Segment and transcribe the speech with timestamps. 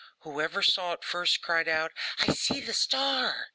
[0.21, 3.49] Whoever saw it first cried out, 'I see the star!